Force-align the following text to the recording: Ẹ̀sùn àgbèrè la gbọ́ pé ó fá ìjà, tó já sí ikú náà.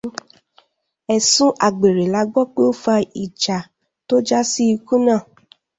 Ẹ̀sùn 1.15 1.55
àgbèrè 1.67 2.05
la 2.13 2.21
gbọ́ 2.31 2.43
pé 2.53 2.61
ó 2.69 2.73
fá 2.83 2.95
ìjà, 3.23 3.57
tó 4.07 4.15
já 4.27 4.39
sí 4.51 4.63
ikú 4.75 4.95
náà. 5.05 5.21